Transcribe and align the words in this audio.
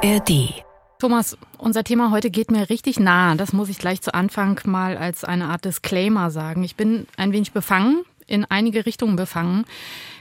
ARD. 0.00 0.62
Thomas, 1.00 1.36
unser 1.58 1.82
Thema 1.82 2.12
heute 2.12 2.30
geht 2.30 2.52
mir 2.52 2.70
richtig 2.70 3.00
nah. 3.00 3.34
Das 3.34 3.52
muss 3.52 3.68
ich 3.68 3.78
gleich 3.78 4.00
zu 4.00 4.14
Anfang 4.14 4.60
mal 4.64 4.96
als 4.96 5.24
eine 5.24 5.46
Art 5.46 5.64
Disclaimer 5.64 6.30
sagen. 6.30 6.62
Ich 6.62 6.76
bin 6.76 7.08
ein 7.16 7.32
wenig 7.32 7.50
befangen, 7.50 8.04
in 8.28 8.44
einige 8.44 8.86
Richtungen 8.86 9.16
befangen. 9.16 9.64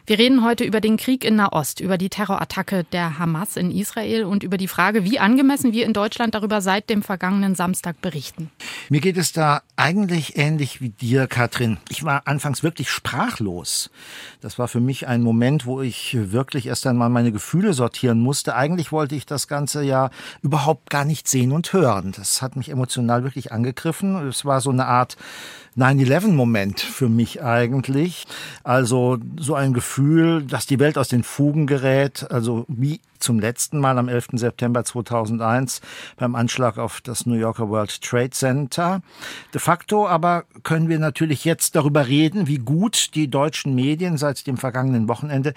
Wir 0.10 0.20
reden 0.20 0.42
heute 0.42 0.64
über 0.64 0.80
den 0.80 0.96
Krieg 0.96 1.26
in 1.26 1.36
Nahost, 1.36 1.82
über 1.82 1.98
die 1.98 2.08
Terrorattacke 2.08 2.86
der 2.94 3.20
Hamas 3.20 3.58
in 3.58 3.72
Israel 3.72 4.24
und 4.24 4.42
über 4.42 4.56
die 4.56 4.70
Frage, 4.70 5.04
wie 5.04 5.20
angemessen 5.20 5.74
wir 5.74 5.86
in 5.86 5.92
Deutschland 5.92 6.34
darüber 6.34 6.62
seit 6.62 6.90
dem 6.90 7.04
vergangenen 7.04 7.56
Samstag 7.56 8.00
berichten. 8.00 8.50
Mir 8.88 9.02
geht 9.02 9.18
es 9.18 9.34
da 9.34 9.64
eigentlich 9.76 10.38
ähnlich 10.38 10.80
wie 10.80 10.92
dir, 10.92 11.28
Katrin. 11.28 11.78
Ich 11.90 12.06
war 12.06 12.22
anfangs 12.24 12.64
wirklich 12.64 12.90
sprachlos. 12.90 13.90
Das 14.40 14.58
war 14.58 14.70
für 14.70 14.80
mich 14.80 15.08
ein 15.08 15.24
Moment, 15.24 15.66
wo 15.66 15.82
ich 15.82 16.16
wirklich 16.32 16.68
erst 16.68 16.88
einmal 16.88 17.10
meine 17.10 17.34
Gefühle 17.34 17.74
sortieren 17.74 18.22
musste. 18.22 18.56
Eigentlich 18.56 18.94
wollte 18.94 19.16
ich 19.16 19.26
das 19.26 19.50
Ganze 19.50 19.84
ja 19.84 20.10
überhaupt 20.42 20.90
gar 20.90 21.04
nicht 21.04 21.28
sehen 21.28 21.52
und 21.52 21.74
hören. 21.74 22.14
Das 22.16 22.42
hat 22.42 22.56
mich 22.56 22.70
emotional 22.70 23.26
wirklich 23.26 23.52
angegriffen. 23.52 24.26
Es 24.30 24.46
war 24.46 24.62
so 24.62 24.70
eine 24.70 24.86
Art 24.86 25.18
9-11-Moment 25.78 26.80
für 26.80 27.08
mich 27.08 27.44
eigentlich. 27.44 28.26
Also 28.64 29.20
so 29.38 29.54
ein 29.54 29.74
Gefühl, 29.74 29.97
dass 29.98 30.66
die 30.66 30.80
Welt 30.80 30.98
aus 30.98 31.08
den 31.08 31.24
Fugen 31.24 31.66
gerät, 31.66 32.30
also 32.30 32.66
wie 32.68 33.02
zum 33.20 33.40
letzten 33.40 33.80
Mal 33.80 33.98
am 33.98 34.08
11. 34.08 34.28
September 34.34 34.84
2001 34.84 35.82
beim 36.18 36.36
Anschlag 36.36 36.78
auf 36.78 37.02
das 37.02 37.26
New 37.26 37.36
Yorker 37.36 37.70
World 37.70 38.02
Trade 38.02 38.30
Center. 38.30 39.02
De 39.54 39.60
facto 39.60 40.08
aber 40.08 40.46
können 40.64 40.88
wir 40.88 41.00
natürlich 41.00 41.46
jetzt 41.46 41.76
darüber 41.76 42.08
reden, 42.08 42.48
wie 42.48 42.60
gut 42.60 43.16
die 43.16 43.28
deutschen 43.28 43.74
Medien 43.74 44.18
seit 44.18 44.46
dem 44.46 44.58
vergangenen 44.58 45.08
Wochenende 45.08 45.54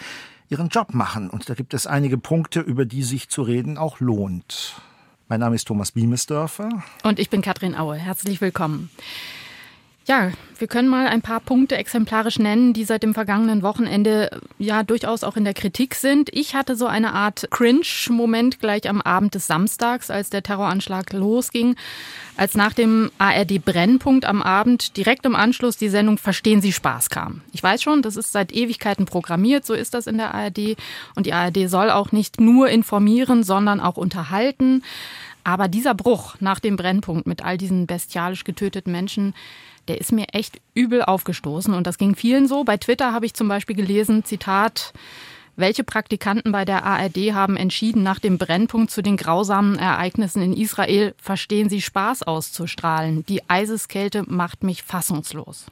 ihren 0.49 0.69
Job 0.69 0.95
machen. 0.95 1.29
Und 1.29 1.49
da 1.49 1.55
gibt 1.55 1.75
es 1.75 1.87
einige 1.87 2.17
Punkte, 2.17 2.61
über 2.61 2.85
die 2.85 3.03
sich 3.03 3.29
zu 3.29 3.43
reden 3.43 3.77
auch 3.77 4.01
lohnt. 4.01 4.81
Mein 5.29 5.41
Name 5.41 5.55
ist 5.55 5.69
Thomas 5.69 5.93
Biemesdörfer. 5.93 6.83
Und 7.05 7.19
ich 7.19 7.31
bin 7.31 7.43
Katrin 7.43 7.77
Aue. 7.77 7.97
Herzlich 7.97 8.41
willkommen. 8.41 8.91
Ja, 10.07 10.33
wir 10.59 10.67
können 10.67 10.89
mal 10.89 11.07
ein 11.07 11.23
paar 11.23 11.41
Punkte 11.41 11.77
exemplarisch 11.77 12.39
nennen, 12.39 12.73
die 12.73 12.85
seit 12.85 13.03
dem 13.03 13.15
vergangenen 13.15 13.63
Wochenende 13.63 14.41
ja 14.59 14.83
durchaus 14.83 15.25
auch 15.25 15.37
in 15.37 15.45
der 15.45 15.55
Kritik 15.55 15.95
sind. 15.95 16.31
Ich 16.33 16.55
hatte 16.55 16.75
so 16.75 16.87
eine 16.87 17.13
Art 17.13 17.49
Cringe-Moment 17.51 18.61
gleich 18.61 18.89
am 18.89 19.01
Abend 19.01 19.35
des 19.35 19.47
Samstags, 19.47 20.11
als 20.11 20.31
der 20.31 20.43
Terroranschlag 20.43 21.13
losging, 21.13 21.77
als 22.37 22.55
nach 22.55 22.73
dem 22.73 23.11
ARD-Brennpunkt 23.19 24.25
am 24.25 24.43
Abend 24.43 24.97
direkt 24.97 25.27
im 25.27 25.37
Anschluss 25.37 25.77
die 25.77 25.91
Sendung 25.91 26.19
Verstehen 26.19 26.61
Sie 26.63 26.73
Spaß 26.73 27.11
kam. 27.11 27.43
Ich 27.53 27.63
weiß 27.63 27.83
schon, 27.83 28.03
das 28.03 28.17
ist 28.17 28.33
seit 28.33 28.53
Ewigkeiten 28.53 29.05
programmiert, 29.05 29.65
so 29.65 29.75
ist 29.75 29.95
das 29.95 30.07
in 30.07 30.17
der 30.17 30.35
ARD. 30.35 30.77
Und 31.15 31.27
die 31.27 31.35
ARD 31.35 31.69
soll 31.69 31.91
auch 31.91 32.11
nicht 32.11 32.41
nur 32.41 32.69
informieren, 32.69 33.45
sondern 33.45 33.81
auch 33.81 33.97
unterhalten. 33.97 34.83
Aber 35.45 35.69
dieser 35.69 35.95
Bruch 35.95 36.37
nach 36.41 36.61
dem 36.61 36.77
Brennpunkt 36.77 37.27
mit 37.27 37.45
all 37.45 37.57
diesen 37.57 37.87
bestialisch 37.87 38.45
getöteten 38.45 38.93
Menschen, 38.93 39.35
der 39.91 40.01
ist 40.01 40.13
mir 40.13 40.27
echt 40.33 40.61
übel 40.73 41.03
aufgestoßen 41.03 41.75
und 41.75 41.85
das 41.85 41.99
ging 41.99 42.15
vielen 42.15 42.47
so. 42.47 42.63
Bei 42.63 42.77
Twitter 42.77 43.13
habe 43.13 43.27
ich 43.27 43.35
zum 43.35 43.49
Beispiel 43.49 43.75
gelesen, 43.75 44.25
Zitat, 44.25 44.93
welche 45.61 45.85
Praktikanten 45.85 46.53
bei 46.53 46.65
der 46.65 46.85
ARD 46.85 47.35
haben 47.35 47.57
entschieden, 47.57 48.03
nach 48.03 48.19
dem 48.19 48.39
Brennpunkt 48.39 48.91
zu 48.91 49.03
den 49.03 49.17
grausamen 49.17 49.79
Ereignissen 49.79 50.43
in 50.43 50.53
Israel 50.53 51.15
verstehen 51.19 51.69
sie 51.69 51.81
Spaß 51.81 52.23
auszustrahlen? 52.23 53.25
Die 53.27 53.49
Eiseskälte 53.49 54.25
macht 54.27 54.65
mich 54.65 54.83
fassungslos. 54.83 55.67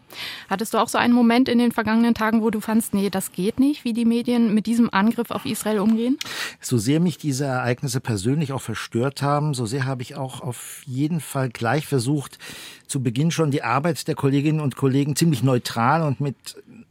Hattest 0.49 0.75
du 0.75 0.79
auch 0.79 0.89
so 0.89 0.99
einen 0.99 1.15
Moment 1.15 1.49
in 1.49 1.59
den 1.59 1.73
vergangenen 1.73 2.15
Tagen, 2.15 2.43
wo 2.43 2.51
du 2.51 2.61
fandst, 2.61 2.95
nee, 2.95 3.11
das 3.11 3.33
geht 3.33 3.59
nicht, 3.59 3.85
wie 3.85 3.93
die 3.93 4.05
Medien 4.05 4.55
mit 4.55 4.67
diesem 4.67 4.91
Angriff 4.93 5.31
auf 5.31 5.45
Israel 5.45 5.81
umgehen? 5.81 6.19
So 6.61 6.79
sehr 6.79 7.01
mich 7.01 7.19
diese 7.19 7.45
Ereignisse 7.45 8.01
persönlich 8.01 8.53
auch 8.53 8.63
verstört 8.63 9.23
haben, 9.23 9.55
so 9.55 9.67
sehr 9.67 9.87
habe 9.87 10.03
ich 10.03 10.17
auch 10.17 10.41
auf 10.41 10.83
jeden 10.87 11.21
Fall 11.21 11.49
gleich 11.49 11.87
versucht, 11.87 12.39
zu 12.87 13.03
Beginn 13.03 13.31
schon 13.31 13.51
die 13.51 13.63
Arbeit 13.63 14.09
der 14.09 14.15
Kolleginnen 14.15 14.61
und 14.61 14.77
Kollegen 14.77 15.15
ziemlich 15.15 15.43
neutral 15.43 16.03
und 16.03 16.21
mit 16.21 16.37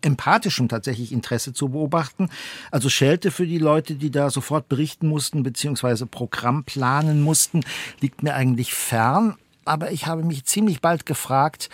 empathischem 0.02 0.68
tatsächlich 0.69 1.12
Interesse 1.12 1.53
zu 1.53 1.69
beobachten. 1.69 2.30
Also 2.72 2.90
Schelte 2.90 3.31
für 3.31 3.47
die 3.47 3.58
Leute, 3.58 3.96
die 3.96 4.12
da 4.12 4.30
sofort 4.30 4.69
berichten 4.69 5.08
mussten, 5.08 5.44
beziehungsweise 5.44 6.06
Programm 6.06 6.63
planen 6.63 7.22
mussten, 7.22 7.62
liegt 8.00 8.24
mir 8.24 8.34
eigentlich 8.34 8.74
fern. 8.74 9.36
Aber 9.66 9.91
ich 9.91 10.07
habe 10.07 10.24
mich 10.24 10.46
ziemlich 10.46 10.81
bald 10.81 11.06
gefragt, 11.06 11.69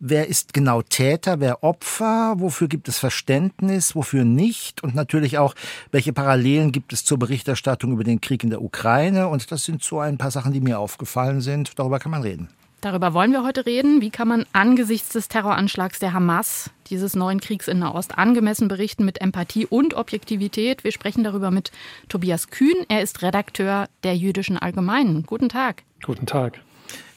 wer 0.00 0.26
ist 0.28 0.52
genau 0.52 0.82
Täter, 0.82 1.40
wer 1.40 1.62
Opfer, 1.62 2.34
wofür 2.38 2.68
gibt 2.68 2.88
es 2.88 2.98
Verständnis, 2.98 3.94
wofür 3.94 4.24
nicht 4.24 4.82
und 4.82 4.94
natürlich 4.94 5.38
auch, 5.38 5.54
welche 5.90 6.12
Parallelen 6.12 6.72
gibt 6.72 6.92
es 6.92 7.04
zur 7.04 7.18
Berichterstattung 7.18 7.92
über 7.92 8.04
den 8.04 8.20
Krieg 8.20 8.42
in 8.44 8.50
der 8.50 8.62
Ukraine. 8.62 9.28
Und 9.28 9.50
das 9.50 9.64
sind 9.64 9.82
so 9.82 10.00
ein 10.00 10.18
paar 10.18 10.30
Sachen, 10.30 10.52
die 10.52 10.60
mir 10.60 10.78
aufgefallen 10.78 11.40
sind. 11.40 11.78
Darüber 11.78 11.98
kann 11.98 12.10
man 12.10 12.22
reden. 12.22 12.48
Darüber 12.86 13.14
wollen 13.14 13.32
wir 13.32 13.42
heute 13.42 13.66
reden. 13.66 14.00
Wie 14.00 14.10
kann 14.10 14.28
man 14.28 14.46
angesichts 14.52 15.08
des 15.08 15.26
Terroranschlags 15.26 15.98
der 15.98 16.12
Hamas, 16.12 16.70
dieses 16.88 17.16
neuen 17.16 17.40
Kriegs 17.40 17.66
in 17.66 17.80
Nahost, 17.80 18.16
angemessen 18.16 18.68
berichten 18.68 19.04
mit 19.04 19.20
Empathie 19.20 19.66
und 19.66 19.94
Objektivität? 19.94 20.84
Wir 20.84 20.92
sprechen 20.92 21.24
darüber 21.24 21.50
mit 21.50 21.72
Tobias 22.08 22.46
Kühn. 22.46 22.76
Er 22.88 23.02
ist 23.02 23.22
Redakteur 23.22 23.88
der 24.04 24.16
Jüdischen 24.16 24.56
Allgemeinen. 24.56 25.24
Guten 25.24 25.48
Tag. 25.48 25.82
Guten 26.04 26.26
Tag. 26.26 26.60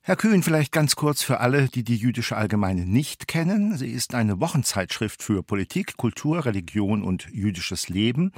Herr 0.09 0.15
Kühn, 0.15 0.41
vielleicht 0.41 0.71
ganz 0.71 0.95
kurz 0.95 1.21
für 1.21 1.39
alle, 1.39 1.67
die 1.67 1.83
die 1.83 1.95
Jüdische 1.95 2.35
Allgemeine 2.35 2.87
nicht 2.87 3.27
kennen. 3.27 3.77
Sie 3.77 3.91
ist 3.91 4.15
eine 4.15 4.39
Wochenzeitschrift 4.39 5.21
für 5.21 5.43
Politik, 5.43 5.97
Kultur, 5.97 6.47
Religion 6.47 7.03
und 7.03 7.27
jüdisches 7.31 7.89
Leben, 7.89 8.31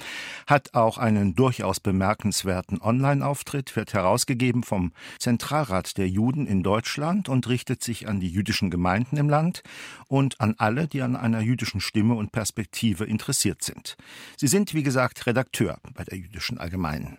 hat 0.48 0.74
auch 0.74 0.98
einen 0.98 1.34
durchaus 1.34 1.80
bemerkenswerten 1.80 2.82
Online-Auftritt, 2.82 3.74
wird 3.78 3.94
herausgegeben 3.94 4.64
vom 4.64 4.92
Zentralrat 5.18 5.98
der 5.98 6.10
Juden 6.10 6.46
in 6.46 6.62
Deutschland 6.62 7.30
und 7.30 7.48
richtet 7.48 7.82
sich 7.82 8.06
an 8.06 8.20
die 8.20 8.30
jüdischen 8.30 8.70
Gemeinden 8.70 9.16
im 9.16 9.30
Land 9.30 9.64
und 10.10 10.42
an 10.42 10.56
alle, 10.58 10.90
die 10.90 11.02
an 11.02 11.16
einer 11.16 11.40
jüdischen 11.40 11.80
Stimme 11.80 12.16
und 12.16 12.34
Perspektive 12.34 13.06
interessiert 13.06 13.64
sind. 13.64 13.96
Sie 14.36 14.48
sind, 14.48 14.74
wie 14.74 14.84
gesagt, 14.84 15.26
Redakteur 15.26 15.78
bei 15.94 16.04
der 16.04 16.18
Jüdischen 16.18 16.58
Allgemeinen. 16.58 17.18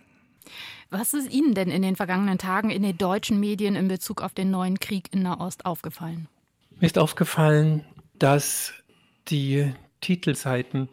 Was 0.89 1.13
ist 1.13 1.31
Ihnen 1.31 1.53
denn 1.53 1.69
in 1.69 1.81
den 1.81 1.95
vergangenen 1.95 2.37
Tagen 2.37 2.69
in 2.69 2.83
den 2.83 2.97
deutschen 2.97 3.39
Medien 3.39 3.75
in 3.75 3.87
Bezug 3.87 4.21
auf 4.21 4.33
den 4.33 4.51
neuen 4.51 4.79
Krieg 4.79 5.11
in 5.11 5.23
Nahost 5.23 5.65
aufgefallen? 5.65 6.27
Mir 6.79 6.87
ist 6.87 6.97
aufgefallen, 6.97 7.85
dass 8.13 8.73
die 9.27 9.73
Titelseiten 10.01 10.89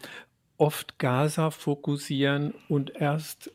oft 0.56 0.98
Gaza 0.98 1.50
fokussieren 1.50 2.54
und 2.68 2.90
erst 2.94 3.50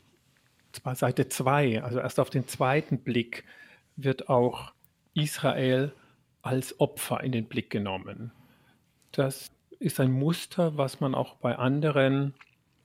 zwar 0.72 0.94
Seite 0.94 1.28
2, 1.28 1.82
also 1.82 2.00
erst 2.00 2.20
auf 2.20 2.30
den 2.30 2.46
zweiten 2.46 2.98
Blick 2.98 3.44
wird 3.96 4.28
auch 4.28 4.72
Israel 5.14 5.92
als 6.42 6.78
Opfer 6.78 7.22
in 7.22 7.32
den 7.32 7.46
Blick 7.46 7.70
genommen. 7.70 8.32
Das 9.12 9.50
ist 9.78 10.00
ein 10.00 10.12
Muster, 10.12 10.76
was 10.76 11.00
man 11.00 11.14
auch 11.14 11.36
bei 11.36 11.56
anderen 11.56 12.34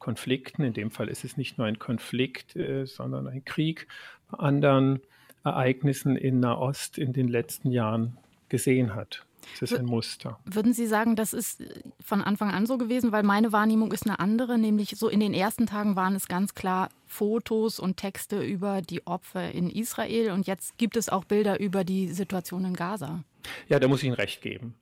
Konflikten, 0.01 0.63
in 0.63 0.73
dem 0.73 0.91
Fall 0.91 1.07
ist 1.07 1.23
es 1.23 1.37
nicht 1.37 1.57
nur 1.57 1.67
ein 1.67 1.79
Konflikt, 1.79 2.55
äh, 2.55 2.85
sondern 2.85 3.27
ein 3.27 3.45
Krieg, 3.45 3.87
bei 4.29 4.39
anderen 4.39 4.99
Ereignissen 5.43 6.17
in 6.17 6.39
Nahost 6.39 6.97
in 6.97 7.13
den 7.13 7.27
letzten 7.27 7.71
Jahren 7.71 8.17
gesehen 8.49 8.95
hat. 8.95 9.25
Das 9.59 9.71
ist 9.71 9.79
ein 9.79 9.85
Muster. 9.85 10.39
Würden 10.45 10.73
Sie 10.73 10.87
sagen, 10.87 11.15
das 11.15 11.33
ist 11.33 11.63
von 12.03 12.21
Anfang 12.21 12.51
an 12.51 12.65
so 12.65 12.77
gewesen? 12.77 13.11
Weil 13.11 13.23
meine 13.23 13.51
Wahrnehmung 13.51 13.91
ist 13.91 14.05
eine 14.05 14.19
andere, 14.19 14.57
nämlich 14.57 14.89
so 14.97 15.07
in 15.07 15.19
den 15.19 15.33
ersten 15.33 15.67
Tagen 15.67 15.95
waren 15.95 16.15
es 16.15 16.27
ganz 16.27 16.53
klar 16.53 16.89
Fotos 17.07 17.79
und 17.79 17.97
Texte 17.97 18.41
über 18.41 18.81
die 18.81 19.05
Opfer 19.05 19.51
in 19.51 19.69
Israel 19.69 20.31
und 20.31 20.47
jetzt 20.47 20.77
gibt 20.77 20.95
es 20.95 21.09
auch 21.09 21.25
Bilder 21.25 21.59
über 21.59 21.83
die 21.83 22.09
Situation 22.09 22.65
in 22.65 22.73
Gaza. 22.73 23.23
Ja, 23.67 23.79
da 23.79 23.87
muss 23.87 23.99
ich 23.99 24.07
Ihnen 24.07 24.15
recht 24.15 24.41
geben. 24.41 24.75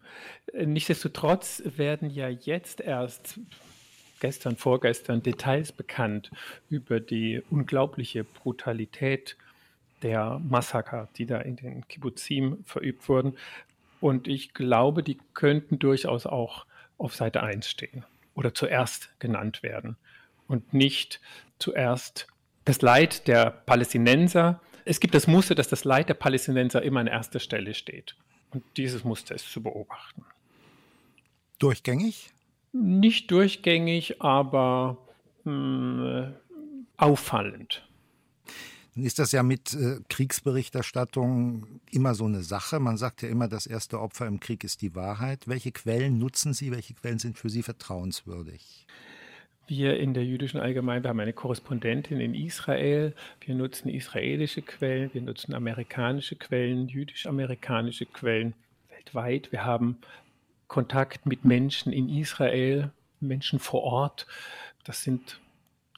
Nichtsdestotrotz 0.53 1.63
werden 1.65 2.09
ja 2.09 2.27
jetzt 2.29 2.81
erst 2.81 3.39
gestern, 4.19 4.55
vorgestern 4.55 5.23
Details 5.23 5.71
bekannt 5.71 6.31
über 6.69 6.99
die 6.99 7.41
unglaubliche 7.49 8.23
Brutalität 8.23 9.37
der 10.01 10.39
Massaker, 10.39 11.09
die 11.17 11.25
da 11.25 11.39
in 11.39 11.55
den 11.55 11.87
Kibbuzim 11.87 12.63
verübt 12.65 13.07
wurden. 13.09 13.37
Und 14.01 14.27
ich 14.27 14.53
glaube, 14.53 15.03
die 15.03 15.17
könnten 15.33 15.79
durchaus 15.79 16.25
auch 16.25 16.65
auf 16.97 17.15
Seite 17.15 17.43
1 17.43 17.69
stehen 17.69 18.05
oder 18.35 18.53
zuerst 18.53 19.09
genannt 19.19 19.63
werden 19.63 19.97
und 20.47 20.73
nicht 20.73 21.19
zuerst 21.59 22.27
das 22.65 22.81
Leid 22.81 23.27
der 23.27 23.49
Palästinenser. 23.49 24.61
Es 24.85 24.99
gibt 24.99 25.15
das 25.15 25.27
Muster, 25.27 25.55
dass 25.55 25.67
das 25.67 25.83
Leid 25.83 26.09
der 26.09 26.13
Palästinenser 26.13 26.81
immer 26.81 26.99
an 26.99 27.07
erster 27.07 27.39
Stelle 27.39 27.73
steht. 27.73 28.15
Und 28.51 28.63
dieses 28.77 29.03
Muster 29.03 29.35
ist 29.35 29.51
zu 29.51 29.61
beobachten. 29.61 30.25
Durchgängig? 31.59 32.31
Nicht 32.71 33.31
durchgängig, 33.31 34.21
aber 34.21 34.97
mh, 35.43 35.51
hm, 35.51 36.35
auffallend. 36.97 37.83
Dann 38.95 39.05
ist 39.05 39.19
das 39.19 39.31
ja 39.31 39.43
mit 39.43 39.73
äh, 39.73 39.99
Kriegsberichterstattung 40.09 41.79
immer 41.91 42.15
so 42.15 42.25
eine 42.25 42.41
Sache. 42.41 42.79
Man 42.79 42.97
sagt 42.97 43.21
ja 43.21 43.29
immer, 43.29 43.47
das 43.47 43.65
erste 43.65 43.99
Opfer 43.99 44.27
im 44.27 44.39
Krieg 44.39 44.63
ist 44.63 44.81
die 44.81 44.95
Wahrheit. 44.95 45.47
Welche 45.47 45.71
Quellen 45.71 46.17
nutzen 46.17 46.53
Sie? 46.53 46.71
Welche 46.71 46.95
Quellen 46.95 47.19
sind 47.19 47.37
für 47.37 47.49
Sie 47.49 47.63
vertrauenswürdig? 47.63 48.87
Wir 49.67 49.99
in 49.99 50.15
der 50.15 50.25
jüdischen 50.25 50.59
Allgemein, 50.59 51.03
wir 51.03 51.09
haben 51.09 51.19
eine 51.19 51.31
Korrespondentin 51.31 52.19
in 52.19 52.33
Israel. 52.33 53.13
Wir 53.41 53.53
nutzen 53.53 53.87
israelische 53.87 54.63
Quellen, 54.63 55.13
wir 55.13 55.21
nutzen 55.21 55.53
amerikanische 55.53 56.35
Quellen, 56.35 56.87
jüdisch-amerikanische 56.87 58.07
Quellen 58.07 58.53
weltweit. 58.89 59.51
Wir 59.51 59.63
haben 59.65 59.97
Kontakt 60.69 61.25
mit 61.25 61.43
Menschen 61.43 61.91
in 61.91 62.07
Israel, 62.07 62.91
Menschen 63.19 63.59
vor 63.59 63.83
Ort. 63.83 64.25
Das 64.85 65.03
sind 65.03 65.41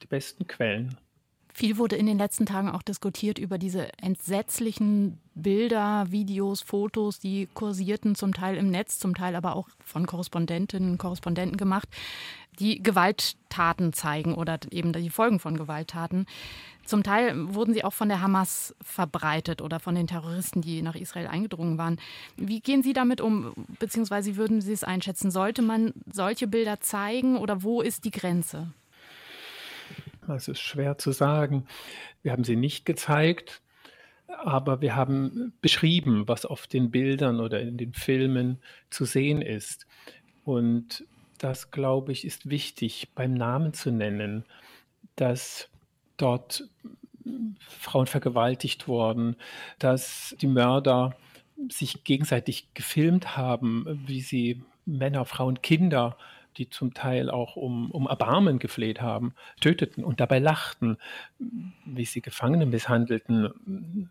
die 0.02 0.06
besten 0.08 0.48
Quellen. 0.48 0.98
Viel 1.54 1.76
wurde 1.76 1.96
in 1.96 2.06
den 2.06 2.16
letzten 2.16 2.46
Tagen 2.46 2.70
auch 2.70 2.82
diskutiert 2.82 3.38
über 3.38 3.58
diese 3.58 3.92
entsetzlichen 3.98 5.18
Bilder, 5.34 6.06
Videos, 6.10 6.62
Fotos, 6.62 7.18
die 7.18 7.46
kursierten, 7.52 8.14
zum 8.14 8.32
Teil 8.32 8.56
im 8.56 8.70
Netz, 8.70 8.98
zum 8.98 9.14
Teil 9.14 9.36
aber 9.36 9.54
auch 9.54 9.68
von 9.84 10.06
Korrespondentinnen 10.06 10.92
und 10.92 10.98
Korrespondenten 10.98 11.58
gemacht, 11.58 11.88
die 12.58 12.82
Gewalttaten 12.82 13.92
zeigen 13.92 14.34
oder 14.34 14.58
eben 14.70 14.92
die 14.92 15.10
Folgen 15.10 15.40
von 15.40 15.56
Gewalttaten. 15.56 16.26
Zum 16.84 17.02
Teil 17.02 17.54
wurden 17.54 17.74
sie 17.74 17.84
auch 17.84 17.92
von 17.92 18.08
der 18.08 18.20
Hamas 18.20 18.74
verbreitet 18.82 19.62
oder 19.62 19.78
von 19.78 19.94
den 19.94 20.06
Terroristen, 20.06 20.62
die 20.62 20.82
nach 20.82 20.96
Israel 20.96 21.26
eingedrungen 21.26 21.78
waren. 21.78 21.98
Wie 22.36 22.60
gehen 22.60 22.82
Sie 22.82 22.92
damit 22.92 23.20
um, 23.20 23.52
beziehungsweise 23.78 24.36
würden 24.36 24.60
Sie 24.60 24.72
es 24.72 24.84
einschätzen? 24.84 25.30
Sollte 25.30 25.62
man 25.62 25.92
solche 26.10 26.46
Bilder 26.46 26.80
zeigen 26.80 27.36
oder 27.36 27.62
wo 27.62 27.82
ist 27.82 28.04
die 28.04 28.10
Grenze? 28.10 28.72
Das 30.26 30.48
ist 30.48 30.60
schwer 30.60 30.98
zu 30.98 31.12
sagen. 31.12 31.66
Wir 32.22 32.32
haben 32.32 32.44
sie 32.44 32.56
nicht 32.56 32.84
gezeigt, 32.84 33.62
aber 34.28 34.80
wir 34.80 34.94
haben 34.94 35.52
beschrieben, 35.60 36.28
was 36.28 36.46
auf 36.46 36.66
den 36.66 36.90
Bildern 36.90 37.40
oder 37.40 37.60
in 37.60 37.76
den 37.76 37.92
Filmen 37.92 38.58
zu 38.90 39.04
sehen 39.04 39.42
ist. 39.42 39.86
Und 40.44 41.04
das, 41.38 41.70
glaube 41.70 42.12
ich, 42.12 42.24
ist 42.24 42.48
wichtig 42.48 43.08
beim 43.14 43.34
Namen 43.34 43.74
zu 43.74 43.90
nennen, 43.90 44.44
dass 45.16 45.68
dort 46.16 46.68
Frauen 47.68 48.06
vergewaltigt 48.06 48.88
wurden, 48.88 49.36
dass 49.78 50.36
die 50.40 50.46
Mörder 50.46 51.16
sich 51.68 52.04
gegenseitig 52.04 52.74
gefilmt 52.74 53.36
haben, 53.36 54.02
wie 54.06 54.20
sie 54.20 54.62
Männer, 54.84 55.24
Frauen, 55.24 55.62
Kinder 55.62 56.16
die 56.56 56.68
zum 56.68 56.94
Teil 56.94 57.30
auch 57.30 57.56
um, 57.56 57.90
um 57.90 58.06
Erbarmen 58.06 58.58
gefleht 58.58 59.00
haben, 59.00 59.34
töteten 59.60 60.04
und 60.04 60.20
dabei 60.20 60.38
lachten, 60.38 60.98
wie 61.84 62.04
sie 62.04 62.20
Gefangene 62.20 62.66
misshandelten. 62.66 64.08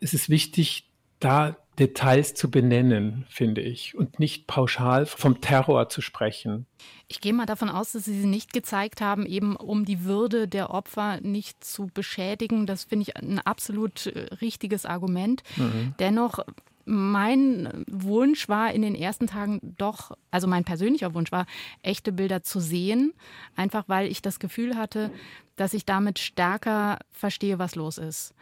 Es 0.00 0.14
ist 0.14 0.28
wichtig, 0.28 0.88
da 1.20 1.56
Details 1.78 2.34
zu 2.34 2.50
benennen, 2.50 3.24
finde 3.28 3.60
ich, 3.60 3.96
und 3.96 4.18
nicht 4.18 4.46
pauschal 4.46 5.06
vom 5.06 5.40
Terror 5.40 5.88
zu 5.88 6.00
sprechen. 6.00 6.66
Ich 7.06 7.20
gehe 7.20 7.32
mal 7.32 7.46
davon 7.46 7.68
aus, 7.68 7.92
dass 7.92 8.04
Sie 8.04 8.20
sie 8.20 8.26
nicht 8.26 8.52
gezeigt 8.52 9.00
haben, 9.00 9.26
eben 9.26 9.54
um 9.54 9.84
die 9.84 10.04
Würde 10.04 10.48
der 10.48 10.70
Opfer 10.70 11.20
nicht 11.20 11.62
zu 11.62 11.86
beschädigen. 11.92 12.66
Das 12.66 12.84
finde 12.84 13.04
ich 13.04 13.16
ein 13.16 13.38
absolut 13.38 14.06
äh, 14.06 14.34
richtiges 14.36 14.86
Argument. 14.86 15.42
Mhm. 15.56 15.94
Dennoch 16.00 16.40
mein 16.88 17.84
Wunsch 17.86 18.48
war 18.48 18.72
in 18.72 18.82
den 18.82 18.94
ersten 18.94 19.26
Tagen 19.26 19.60
doch, 19.76 20.16
also 20.30 20.46
mein 20.46 20.64
persönlicher 20.64 21.14
Wunsch 21.14 21.30
war, 21.30 21.46
echte 21.82 22.12
Bilder 22.12 22.42
zu 22.42 22.60
sehen, 22.60 23.12
einfach 23.56 23.84
weil 23.88 24.10
ich 24.10 24.22
das 24.22 24.38
Gefühl 24.38 24.76
hatte, 24.76 25.10
dass 25.56 25.74
ich 25.74 25.84
damit 25.84 26.18
stärker 26.18 26.98
verstehe, 27.10 27.58
was 27.58 27.74
los 27.74 27.98
ist. 27.98 28.34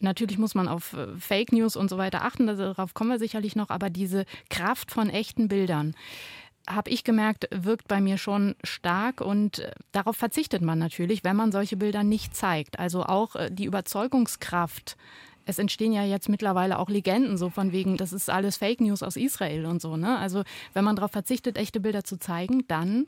Natürlich 0.00 0.38
muss 0.38 0.54
man 0.54 0.68
auf 0.68 0.92
äh, 0.92 1.08
Fake 1.18 1.52
News 1.52 1.74
und 1.74 1.88
so 1.88 1.98
weiter 1.98 2.24
achten, 2.24 2.46
darauf 2.46 2.94
kommen 2.94 3.10
wir 3.10 3.18
sicherlich 3.18 3.56
noch, 3.56 3.70
aber 3.70 3.90
diese 3.90 4.26
Kraft 4.48 4.92
von 4.92 5.10
echten 5.10 5.48
Bildern, 5.48 5.94
habe 6.68 6.90
ich 6.90 7.02
gemerkt, 7.02 7.48
wirkt 7.50 7.88
bei 7.88 8.00
mir 8.00 8.18
schon 8.18 8.54
stark 8.62 9.20
und 9.20 9.60
äh, 9.60 9.72
darauf 9.92 10.16
verzichtet 10.16 10.62
man 10.62 10.78
natürlich, 10.78 11.24
wenn 11.24 11.36
man 11.36 11.50
solche 11.50 11.76
Bilder 11.76 12.04
nicht 12.04 12.36
zeigt. 12.36 12.78
Also 12.78 13.04
auch 13.04 13.36
äh, 13.36 13.50
die 13.50 13.64
Überzeugungskraft 13.64 14.96
es 15.48 15.58
entstehen 15.58 15.94
ja 15.94 16.04
jetzt 16.04 16.28
mittlerweile 16.28 16.78
auch 16.78 16.90
Legenden, 16.90 17.38
so 17.38 17.48
von 17.48 17.72
wegen, 17.72 17.96
das 17.96 18.12
ist 18.12 18.28
alles 18.28 18.58
Fake 18.58 18.82
News 18.82 19.02
aus 19.02 19.16
Israel 19.16 19.64
und 19.64 19.80
so. 19.80 19.96
Ne? 19.96 20.18
Also 20.18 20.44
wenn 20.74 20.84
man 20.84 20.94
darauf 20.94 21.10
verzichtet, 21.10 21.56
echte 21.56 21.80
Bilder 21.80 22.04
zu 22.04 22.18
zeigen, 22.18 22.68
dann 22.68 23.06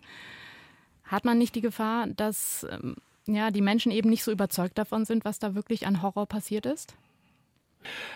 hat 1.04 1.26
man 1.26 1.36
nicht 1.36 1.54
die 1.54 1.60
Gefahr, 1.60 2.06
dass 2.06 2.66
ähm, 2.70 2.96
ja, 3.26 3.50
die 3.50 3.60
Menschen 3.60 3.92
eben 3.92 4.08
nicht 4.08 4.24
so 4.24 4.32
überzeugt 4.32 4.78
davon 4.78 5.04
sind, 5.04 5.26
was 5.26 5.38
da 5.38 5.54
wirklich 5.54 5.86
an 5.86 6.00
Horror 6.00 6.24
passiert 6.24 6.64
ist? 6.64 6.94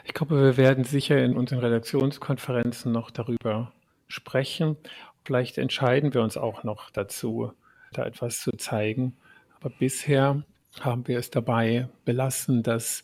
Ich 0.05 0.15
glaube, 0.15 0.43
wir 0.43 0.57
werden 0.57 0.85
sicher 0.85 1.23
in 1.23 1.37
unseren 1.37 1.59
Redaktionskonferenzen 1.59 2.93
noch 2.93 3.11
darüber 3.11 3.73
sprechen. 4.09 4.79
Vielleicht 5.23 5.59
entscheiden 5.59 6.15
wir 6.15 6.23
uns 6.23 6.39
auch 6.39 6.65
noch 6.65 6.89
dazu, 6.89 7.53
da 7.93 8.07
etwas 8.07 8.41
zu 8.41 8.53
zeigen. 8.53 9.19
Aber 9.61 9.69
bisher 9.69 10.43
haben 10.81 11.07
wir 11.07 11.19
es 11.19 11.31
dabei 11.31 11.89
belassen, 12.05 12.63
das 12.63 13.03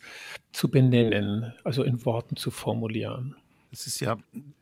zu 0.51 0.69
benennen, 0.69 1.53
also 1.63 1.83
in 1.83 2.05
Worten 2.05 2.35
zu 2.35 2.51
formulieren. 2.51 3.35
Das 3.71 3.87
ist 3.87 4.01
ja 4.01 4.17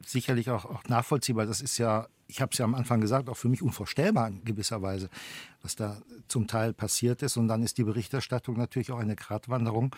sicherlich 0.06 0.51
auch, 0.51 0.65
auch 0.65 0.83
nachvollziehbar. 0.88 1.47
Das 1.47 1.61
ist 1.61 1.79
ja, 1.79 2.07
ich 2.27 2.41
habe 2.41 2.51
es 2.51 2.59
ja 2.59 2.65
am 2.65 2.75
Anfang 2.75 3.01
gesagt, 3.01 3.27
auch 3.27 3.38
für 3.38 3.50
mich 3.50 3.63
unvorstellbar 3.63 4.27
in 4.27 4.45
gewisser 4.45 4.83
Weise, 4.83 5.09
was 5.63 5.75
da 5.75 5.97
zum 6.27 6.45
Teil 6.45 6.73
passiert 6.73 7.23
ist. 7.23 7.35
Und 7.35 7.47
dann 7.47 7.63
ist 7.63 7.79
die 7.79 7.83
Berichterstattung 7.83 8.56
natürlich 8.56 8.91
auch 8.91 9.00
eine 9.00 9.15
Gratwanderung. 9.15 9.95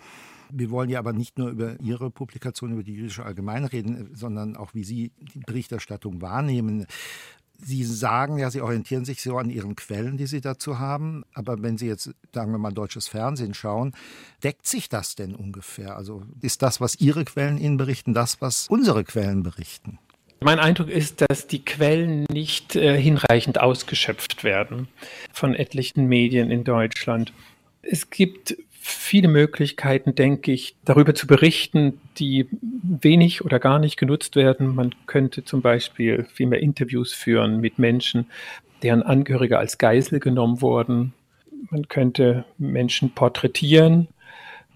Wir 0.49 0.69
wollen 0.69 0.89
ja 0.89 0.99
aber 0.99 1.11
nicht 1.11 1.37
nur 1.37 1.49
über 1.49 1.77
Ihre 1.81 2.09
Publikation, 2.09 2.71
über 2.71 2.83
die 2.83 2.93
jüdische 2.93 3.25
Allgemeine 3.25 3.71
reden, 3.71 4.11
sondern 4.13 4.55
auch, 4.55 4.73
wie 4.73 4.85
Sie 4.85 5.11
die 5.19 5.39
Berichterstattung 5.39 6.21
wahrnehmen. 6.21 6.87
Sie 7.63 7.83
sagen 7.83 8.37
ja, 8.37 8.49
Sie 8.49 8.61
orientieren 8.61 9.05
sich 9.05 9.21
so 9.21 9.37
an 9.37 9.49
Ihren 9.49 9.75
Quellen, 9.75 10.17
die 10.17 10.25
Sie 10.25 10.41
dazu 10.41 10.79
haben. 10.79 11.23
Aber 11.33 11.61
wenn 11.61 11.77
Sie 11.77 11.87
jetzt, 11.87 12.11
sagen 12.33 12.51
wir 12.51 12.57
mal, 12.57 12.71
deutsches 12.71 13.07
Fernsehen 13.07 13.53
schauen, 13.53 13.93
deckt 14.43 14.65
sich 14.65 14.89
das 14.89 15.15
denn 15.15 15.35
ungefähr? 15.35 15.95
Also 15.95 16.23
ist 16.41 16.61
das, 16.61 16.81
was 16.81 16.95
Ihre 16.99 17.25
Quellen 17.25 17.57
Ihnen 17.57 17.77
berichten, 17.77 18.13
das, 18.13 18.41
was 18.41 18.67
unsere 18.67 19.03
Quellen 19.03 19.43
berichten? 19.43 19.99
Mein 20.43 20.59
Eindruck 20.59 20.89
ist, 20.89 21.23
dass 21.29 21.45
die 21.45 21.63
Quellen 21.63 22.25
nicht 22.31 22.75
äh, 22.75 22.99
hinreichend 22.99 23.59
ausgeschöpft 23.61 24.43
werden 24.43 24.87
von 25.31 25.53
etlichen 25.53 26.07
Medien 26.07 26.49
in 26.49 26.63
Deutschland. 26.63 27.31
Es 27.83 28.09
gibt 28.09 28.57
viele 28.83 29.27
Möglichkeiten, 29.27 30.15
denke 30.15 30.51
ich, 30.51 30.75
darüber 30.85 31.13
zu 31.13 31.27
berichten, 31.27 32.01
die 32.17 32.47
wenig 32.51 33.45
oder 33.45 33.59
gar 33.59 33.77
nicht 33.77 33.95
genutzt 33.95 34.35
werden. 34.35 34.73
Man 34.73 34.95
könnte 35.05 35.45
zum 35.45 35.61
Beispiel 35.61 36.25
viel 36.33 36.47
mehr 36.47 36.61
Interviews 36.61 37.13
führen 37.13 37.61
mit 37.61 37.77
Menschen, 37.77 38.25
deren 38.81 39.03
Angehörige 39.03 39.59
als 39.59 39.77
Geisel 39.77 40.19
genommen 40.19 40.61
wurden. 40.61 41.13
Man 41.69 41.87
könnte 41.89 42.43
Menschen 42.57 43.11
porträtieren. 43.11 44.07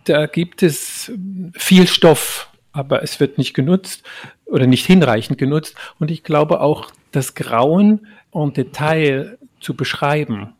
Da 0.04 0.28
gibt 0.28 0.62
es 0.62 1.12
viel 1.54 1.88
Stoff, 1.88 2.50
aber 2.74 3.02
es 3.02 3.20
wird 3.20 3.40
nicht 3.40 3.56
genutzt 3.56 4.04
oder 4.46 4.68
nicht 4.68 4.86
hinreichend 4.86 5.40
genutzt. 5.40 5.76
Und 5.98 6.12
ich 6.12 6.24
glaube 6.24 6.62
auch, 6.62 6.92
das 7.12 7.34
Grauen 7.34 8.06
en 8.32 8.54
Detail 8.54 9.40
zu 9.60 9.76
beschreiben, 9.76 10.54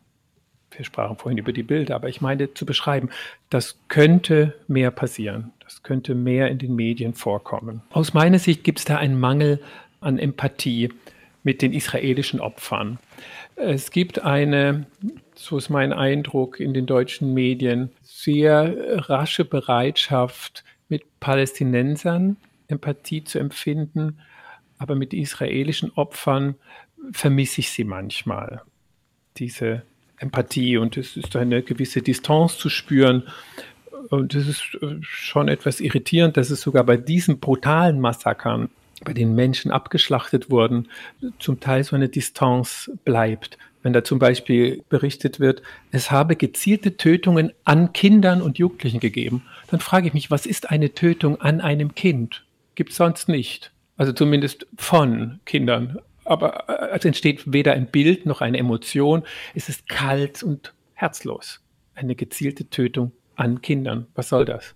wir 0.76 0.84
sprachen 0.84 1.16
vorhin 1.16 1.38
über 1.38 1.52
die 1.52 1.62
Bilder, 1.62 1.94
aber 1.94 2.08
ich 2.08 2.20
meine 2.20 2.54
zu 2.54 2.66
beschreiben, 2.66 3.10
das 3.50 3.78
könnte 3.88 4.54
mehr 4.68 4.90
passieren. 4.90 5.52
Das 5.60 5.82
könnte 5.82 6.14
mehr 6.14 6.48
in 6.48 6.58
den 6.58 6.76
Medien 6.76 7.14
vorkommen. 7.14 7.82
Aus 7.90 8.14
meiner 8.14 8.38
Sicht 8.38 8.62
gibt 8.62 8.78
es 8.78 8.84
da 8.84 8.98
einen 8.98 9.18
Mangel 9.18 9.60
an 10.00 10.18
Empathie 10.18 10.90
mit 11.42 11.62
den 11.62 11.72
israelischen 11.72 12.40
Opfern. 12.40 12.98
Es 13.56 13.90
gibt 13.90 14.22
eine, 14.22 14.86
so 15.34 15.56
ist 15.58 15.70
mein 15.70 15.92
Eindruck 15.92 16.60
in 16.60 16.74
den 16.74 16.86
deutschen 16.86 17.34
Medien, 17.34 17.90
sehr 18.02 19.08
rasche 19.08 19.44
Bereitschaft, 19.44 20.64
mit 20.88 21.18
Palästinensern 21.20 22.36
Empathie 22.68 23.24
zu 23.24 23.38
empfinden, 23.38 24.20
aber 24.78 24.94
mit 24.94 25.14
israelischen 25.14 25.92
Opfern 25.92 26.56
vermisse 27.12 27.60
ich 27.60 27.70
sie 27.70 27.84
manchmal. 27.84 28.62
Diese 29.36 29.82
Empathie 30.18 30.76
und 30.78 30.96
es 30.96 31.16
ist 31.16 31.36
eine 31.36 31.62
gewisse 31.62 32.02
Distanz 32.02 32.56
zu 32.58 32.68
spüren. 32.68 33.24
Und 34.10 34.34
es 34.34 34.46
ist 34.46 34.78
äh, 34.80 34.96
schon 35.00 35.48
etwas 35.48 35.80
irritierend, 35.80 36.36
dass 36.36 36.50
es 36.50 36.60
sogar 36.60 36.84
bei 36.84 36.96
diesen 36.96 37.40
brutalen 37.40 38.00
Massakern, 38.00 38.68
bei 39.04 39.12
denen 39.12 39.34
Menschen 39.34 39.70
abgeschlachtet 39.70 40.50
wurden, 40.50 40.88
zum 41.38 41.60
Teil 41.60 41.84
so 41.84 41.96
eine 41.96 42.08
Distanz 42.08 42.90
bleibt. 43.04 43.58
Wenn 43.82 43.92
da 43.92 44.02
zum 44.02 44.18
Beispiel 44.18 44.82
berichtet 44.88 45.38
wird, 45.38 45.62
es 45.92 46.10
habe 46.10 46.34
gezielte 46.34 46.96
Tötungen 46.96 47.52
an 47.64 47.92
Kindern 47.92 48.42
und 48.42 48.58
Jugendlichen 48.58 49.00
gegeben, 49.00 49.42
dann 49.70 49.80
frage 49.80 50.08
ich 50.08 50.14
mich, 50.14 50.30
was 50.30 50.46
ist 50.46 50.70
eine 50.70 50.92
Tötung 50.92 51.40
an 51.40 51.60
einem 51.60 51.94
Kind? 51.94 52.44
Gibt 52.74 52.90
es 52.90 52.96
sonst 52.96 53.28
nicht. 53.28 53.70
Also 53.96 54.12
zumindest 54.12 54.66
von 54.76 55.40
Kindern 55.44 55.98
aber 56.26 56.68
äh, 56.68 56.96
es 56.96 57.04
entsteht 57.04 57.52
weder 57.52 57.72
ein 57.72 57.86
Bild 57.86 58.26
noch 58.26 58.40
eine 58.40 58.58
Emotion. 58.58 59.22
Es 59.54 59.68
ist 59.68 59.88
kalt 59.88 60.42
und 60.42 60.74
herzlos. 60.94 61.60
Eine 61.94 62.14
gezielte 62.14 62.68
Tötung 62.68 63.12
an 63.36 63.62
Kindern. 63.62 64.06
Was 64.14 64.28
soll 64.28 64.44
das? 64.44 64.74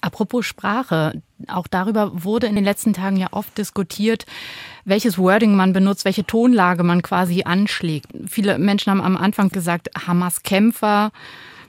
Apropos 0.00 0.44
Sprache, 0.44 1.22
auch 1.46 1.68
darüber 1.68 2.24
wurde 2.24 2.48
in 2.48 2.56
den 2.56 2.64
letzten 2.64 2.92
Tagen 2.92 3.16
ja 3.16 3.28
oft 3.30 3.56
diskutiert. 3.56 4.26
welches 4.84 5.16
Wording 5.16 5.54
man 5.54 5.72
benutzt, 5.72 6.04
welche 6.04 6.24
Tonlage 6.24 6.82
man 6.82 7.02
quasi 7.02 7.44
anschlägt. 7.44 8.08
Viele 8.26 8.58
Menschen 8.58 8.90
haben 8.90 9.00
am 9.00 9.16
Anfang 9.16 9.50
gesagt, 9.50 9.90
Hamas-Kämpfer. 10.06 11.12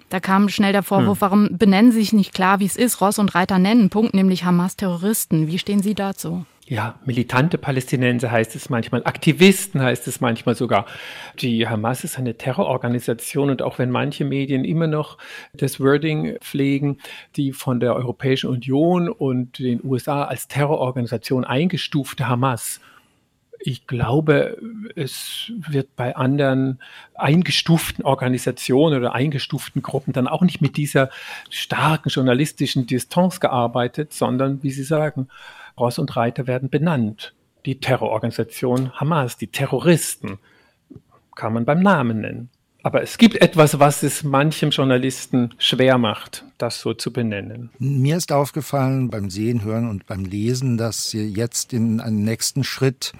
Da 0.09 0.19
kam 0.19 0.49
schnell 0.49 0.73
der 0.73 0.81
Vorwurf, 0.81 1.17
hm. 1.17 1.21
warum 1.21 1.57
benennen 1.57 1.91
Sie 1.91 1.99
sich 1.99 2.13
nicht 2.13 2.33
klar, 2.33 2.59
wie 2.59 2.65
es 2.65 2.75
ist, 2.75 3.01
Ross 3.01 3.19
und 3.19 3.35
Reiter 3.35 3.59
nennen, 3.59 3.91
Punkt, 3.91 4.15
nämlich 4.15 4.43
Hamas-Terroristen. 4.43 5.47
Wie 5.47 5.59
stehen 5.59 5.83
Sie 5.83 5.93
dazu? 5.93 6.45
Ja, 6.67 6.97
militante 7.05 7.57
Palästinenser 7.57 8.31
heißt 8.31 8.55
es 8.55 8.69
manchmal, 8.69 9.03
Aktivisten 9.03 9.81
heißt 9.81 10.07
es 10.07 10.21
manchmal 10.21 10.55
sogar. 10.55 10.85
Die 11.39 11.67
Hamas 11.67 12.03
ist 12.05 12.17
eine 12.17 12.37
Terrororganisation 12.37 13.49
und 13.49 13.61
auch 13.61 13.79
wenn 13.79 13.91
manche 13.91 14.23
Medien 14.23 14.63
immer 14.63 14.87
noch 14.87 15.17
das 15.53 15.79
Wording 15.81 16.37
pflegen, 16.39 16.99
die 17.35 17.51
von 17.51 17.81
der 17.81 17.95
Europäischen 17.95 18.49
Union 18.49 19.09
und 19.09 19.59
den 19.59 19.81
USA 19.83 20.23
als 20.23 20.47
Terrororganisation 20.47 21.43
eingestufte 21.43 22.29
Hamas, 22.29 22.79
ich 23.65 23.87
glaube, 23.87 24.57
es 24.95 25.51
wird 25.55 25.95
bei 25.95 26.15
anderen 26.17 26.79
eingestuften 27.15 28.03
Organisationen 28.03 28.99
oder 28.99 29.13
eingestuften 29.13 29.81
Gruppen 29.81 30.11
dann 30.11 30.27
auch 30.27 30.41
nicht 30.41 30.61
mit 30.61 30.75
dieser 30.75 31.09
starken 31.49 32.09
journalistischen 32.09 32.87
Distanz 32.87 33.39
gearbeitet, 33.39 34.11
sondern, 34.11 34.61
wie 34.63 34.71
Sie 34.71 34.83
sagen, 34.83 35.29
Ross 35.77 35.99
und 35.99 36.15
Reiter 36.15 36.47
werden 36.47 36.69
benannt. 36.69 37.33
Die 37.65 37.79
Terrororganisation 37.79 38.91
Hamas, 38.93 39.37
die 39.37 39.47
Terroristen, 39.47 40.39
kann 41.35 41.53
man 41.53 41.65
beim 41.65 41.81
Namen 41.81 42.21
nennen. 42.21 42.49
Aber 42.85 43.01
es 43.01 43.17
gibt 43.17 43.37
etwas, 43.37 43.79
was 43.79 44.03
es 44.03 44.23
manchem 44.25 44.71
Journalisten 44.71 45.53
schwer 45.57 45.97
macht, 45.97 46.43
das 46.57 46.81
so 46.81 46.93
zu 46.93 47.13
benennen. 47.13 47.69
Mir 47.79 48.17
ist 48.17 48.33
aufgefallen 48.33 49.09
beim 49.09 49.29
Sehen, 49.29 49.63
Hören 49.63 49.89
und 49.89 50.05
beim 50.05 50.25
Lesen, 50.25 50.77
dass 50.77 51.09
Sie 51.09 51.25
jetzt 51.25 51.71
in 51.71 52.01
einem 52.01 52.23
nächsten 52.25 52.65
Schritt 52.65 53.13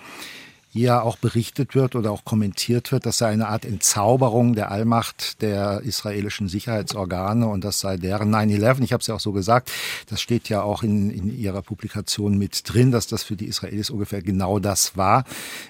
hier 0.73 1.03
auch 1.03 1.17
berichtet 1.17 1.75
wird 1.75 1.95
oder 1.95 2.09
auch 2.09 2.25
kommentiert 2.25 2.91
wird, 2.91 3.05
das 3.05 3.19
sei 3.19 3.27
eine 3.27 3.47
Art 3.47 3.63
Entzauberung 3.63 4.55
der 4.55 4.71
Allmacht 4.71 5.39
der 5.43 5.81
israelischen 5.81 6.47
Sicherheitsorgane 6.47 7.47
und 7.47 7.63
das 7.63 7.79
sei 7.79 7.97
deren 7.97 8.33
9-11. 8.33 8.81
Ich 8.81 8.91
habe 8.91 9.01
es 9.01 9.07
ja 9.07 9.13
auch 9.13 9.19
so 9.19 9.33
gesagt, 9.33 9.71
das 10.09 10.19
steht 10.19 10.49
ja 10.49 10.63
auch 10.63 10.81
in, 10.81 11.11
in 11.11 11.37
Ihrer 11.37 11.61
Publikation 11.61 12.39
mit 12.39 12.63
drin, 12.65 12.89
dass 12.89 13.05
das 13.05 13.21
für 13.21 13.35
die 13.35 13.45
Israelis 13.45 13.91
ungefähr 13.91 14.23
genau 14.23 14.57
das 14.57 14.97
war. 14.97 15.25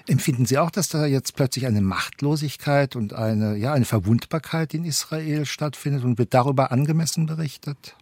Empfinden 0.08 0.46
Sie 0.46 0.56
auch, 0.56 0.70
dass 0.70 0.88
da 0.88 1.04
jetzt 1.04 1.36
plötzlich 1.36 1.66
eine 1.66 1.82
Machtlosigkeit 1.82 2.96
und 2.96 3.12
eine, 3.12 3.56
ja, 3.56 3.74
eine 3.74 3.84
Verwundbarkeit 3.84 4.72
in 4.72 4.86
Israel 4.86 5.44
stattfindet 5.44 6.02
und 6.04 6.16
wird 6.16 6.32
darüber 6.32 6.72
angemessen 6.72 7.26
berichtet? 7.26 7.94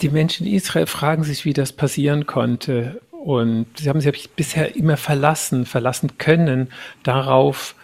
Die 0.00 0.10
Menschen 0.10 0.46
in 0.46 0.54
Israel 0.54 0.86
fragen 0.86 1.24
sich, 1.24 1.44
wie 1.44 1.52
das 1.52 1.72
passieren 1.72 2.26
konnte. 2.26 3.00
Und 3.10 3.66
sie 3.76 3.88
haben 3.88 4.00
sich 4.00 4.30
bisher 4.30 4.76
immer 4.76 4.96
verlassen, 4.96 5.66
verlassen 5.66 6.18
können 6.18 6.68
darauf, 7.02 7.74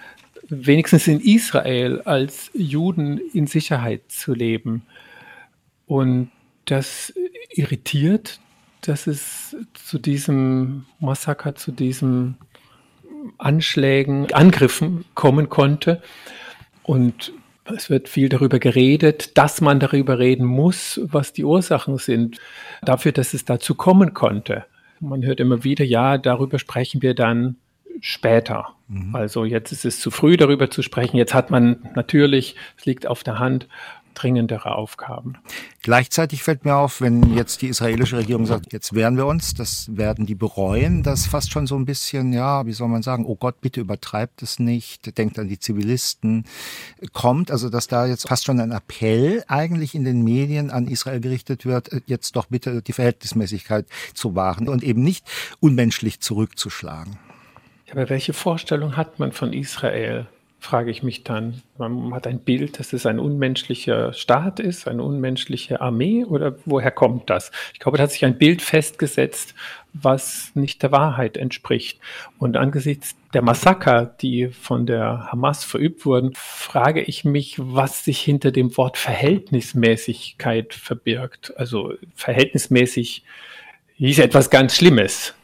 wenigstens 0.49 1.09
in 1.09 1.21
Israel 1.21 2.00
als 2.02 2.50
Juden 2.54 3.18
in 3.33 3.47
Sicherheit 3.47 4.02
zu 4.09 4.33
leben. 4.33 4.83
Und 5.87 6.30
das 6.66 7.12
irritiert, 7.50 8.40
dass 8.80 9.06
es 9.06 9.56
zu 9.75 9.99
diesem 9.99 10.87
Massaker, 11.00 11.54
zu 11.54 11.73
diesen 11.73 12.37
Anschlägen, 13.38 14.33
Angriffen 14.33 15.04
kommen 15.14 15.49
konnte. 15.49 16.02
Und 16.83 17.33
es 17.64 17.88
wird 17.88 18.09
viel 18.09 18.28
darüber 18.28 18.59
geredet, 18.59 19.37
dass 19.38 19.61
man 19.61 19.80
darüber 19.80 20.18
reden 20.18 20.44
muss, 20.44 21.00
was 21.04 21.33
die 21.33 21.44
Ursachen 21.44 21.99
sind, 21.99 22.38
dafür, 22.83 23.12
dass 23.12 23.35
es 23.35 23.44
dazu 23.44 23.75
kommen 23.75 24.14
konnte. 24.14 24.64
Man 25.00 25.25
hört 25.25 25.40
immer 25.40 25.64
wieder, 25.64 25.85
ja, 25.85 26.18
darüber 26.18 26.59
sprechen 26.59 27.02
wir 27.02 27.14
dann 27.14 27.56
später. 28.00 28.75
Mhm. 28.88 29.14
Also 29.14 29.44
jetzt 29.44 29.73
ist 29.73 29.85
es 29.85 30.00
zu 30.00 30.11
früh, 30.11 30.37
darüber 30.37 30.71
zu 30.71 30.83
sprechen. 30.83 31.16
Jetzt 31.16 31.35
hat 31.35 31.50
man 31.50 31.88
natürlich, 31.94 32.56
es 32.76 32.85
liegt 32.85 33.06
auf 33.06 33.23
der 33.23 33.38
Hand, 33.38 33.66
dringendere 34.14 34.75
Aufgaben. 34.75 35.37
Gleichzeitig 35.83 36.42
fällt 36.42 36.64
mir 36.64 36.76
auf, 36.76 37.00
wenn 37.00 37.35
jetzt 37.35 37.61
die 37.62 37.68
israelische 37.68 38.16
Regierung 38.16 38.47
sagt, 38.47 38.73
jetzt 38.73 38.94
wehren 38.94 39.16
wir 39.16 39.26
uns, 39.26 39.54
das 39.54 39.88
werden 39.97 40.26
die 40.26 40.35
bereuen, 40.35 41.02
das 41.02 41.26
fast 41.26 41.52
schon 41.52 41.66
so 41.66 41.76
ein 41.76 41.85
bisschen, 41.85 42.33
ja, 42.33 42.64
wie 42.66 42.73
soll 42.73 42.88
man 42.88 43.02
sagen, 43.02 43.26
oh 43.26 43.37
Gott, 43.37 43.61
bitte 43.61 43.80
übertreibt 43.80 44.42
es 44.42 44.59
nicht, 44.59 45.18
denkt 45.18 45.38
an 45.38 45.49
die 45.49 45.59
Zivilisten, 45.59 46.44
kommt, 47.12 47.50
also 47.50 47.68
dass 47.68 47.87
da 47.87 48.06
jetzt 48.06 48.28
fast 48.28 48.44
schon 48.44 48.61
ein 48.61 48.73
Appell 48.73 49.44
eigentlich 49.49 49.94
in 49.94 50.04
den 50.04 50.23
Medien 50.23 50.71
an 50.71 50.88
Israel 50.88 51.21
gerichtet 51.21 51.66
wird, 51.66 51.90
jetzt 52.06 52.37
doch 52.37 52.47
bitte 52.47 52.80
die 52.80 52.92
Verhältnismäßigkeit 52.92 53.87
zu 54.14 54.35
wahren 54.35 54.68
und 54.68 54.83
eben 54.83 55.02
nicht 55.02 55.26
unmenschlich 55.61 56.21
zurückzuschlagen. 56.21 57.18
Aber 57.90 58.09
welche 58.09 58.33
Vorstellung 58.33 58.97
hat 58.97 59.18
man 59.18 59.33
von 59.33 59.52
Israel? 59.52 60.26
Frage 60.64 60.90
ich 60.90 61.02
mich 61.02 61.25
dann. 61.25 61.61
Man 61.76 62.14
hat 62.14 62.26
ein 62.26 62.38
Bild, 62.38 62.78
dass 62.78 62.94
es 62.94 63.04
ein 63.04 63.18
unmenschlicher 63.18 64.14
Staat 64.14 64.61
ist, 64.61 64.88
eine 64.88 65.02
unmenschliche 65.02 65.83
Armee 65.83 66.25
oder 66.25 66.56
woher 66.64 66.90
kommt 66.90 67.28
das? 67.28 67.52
Ich 67.75 67.80
glaube, 67.80 67.99
da 67.99 68.04
hat 68.04 68.12
sich 68.12 68.25
ein 68.25 68.38
Bild 68.38 68.62
festgesetzt, 68.62 69.54
was 69.92 70.52
nicht 70.54 70.83
der 70.83 70.90
Wahrheit 70.90 71.37
entspricht. 71.37 72.00
Und 72.38 72.56
angesichts 72.56 73.14
der 73.35 73.42
Massaker, 73.42 74.06
die 74.06 74.49
von 74.49 74.87
der 74.87 75.28
Hamas 75.30 75.64
verübt 75.64 76.06
wurden, 76.06 76.33
frage 76.35 77.02
ich 77.02 77.26
mich, 77.26 77.56
was 77.59 78.02
sich 78.02 78.21
hinter 78.21 78.50
dem 78.50 78.75
Wort 78.78 78.97
Verhältnismäßigkeit 78.97 80.73
verbirgt. 80.73 81.52
Also 81.59 81.92
verhältnismäßig 82.14 83.23
hieß 83.97 84.18
etwas 84.18 84.49
ganz 84.49 84.76
Schlimmes. 84.76 85.35